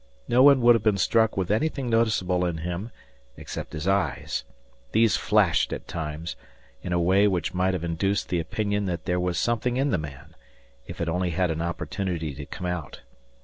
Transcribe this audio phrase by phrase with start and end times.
[0.27, 2.89] No one would have been struck with anything noticeable in him
[3.37, 4.43] except his eyes.
[4.93, 6.35] These flashed at times,
[6.81, 9.99] in a way which might have induced the opinion that there was something in the
[9.99, 10.33] man,
[10.87, 13.01] if it only had an opportunity to come out.